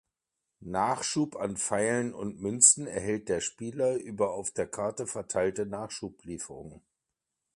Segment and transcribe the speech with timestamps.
[0.65, 6.81] Nachschub an Pfeilen und Münzen erhält der Spieler über auf der Karte verteilte "Nachschublieferungen".